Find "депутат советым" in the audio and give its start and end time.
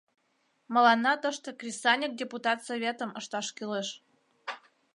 2.21-3.11